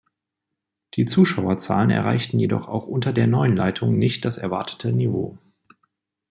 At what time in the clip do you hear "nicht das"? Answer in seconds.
3.99-4.37